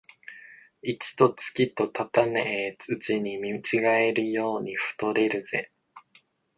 [0.81, 5.71] 一と月とたたねえうちに見違えるように太れるぜ